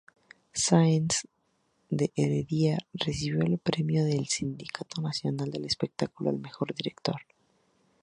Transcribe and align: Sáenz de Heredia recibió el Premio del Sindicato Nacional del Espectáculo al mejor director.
Sáenz 0.55 1.27
de 1.91 2.11
Heredia 2.15 2.79
recibió 2.91 3.43
el 3.45 3.59
Premio 3.59 4.03
del 4.03 4.25
Sindicato 4.27 4.99
Nacional 4.99 5.51
del 5.51 5.65
Espectáculo 5.65 6.31
al 6.31 6.39
mejor 6.39 6.73
director. 6.73 7.21